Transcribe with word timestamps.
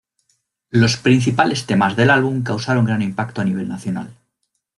Los 0.71 0.97
principales 0.97 1.67
temas 1.67 1.95
del 1.95 2.09
álbum 2.09 2.41
causaron 2.41 2.85
gran 2.85 3.03
impacto 3.03 3.39
a 3.39 3.43
nivel 3.45 3.67
nacional. 3.67 4.17